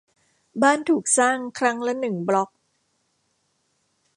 [0.61, 2.49] บ้านถูกสร้างครั้งละหนึ่งบล๊อก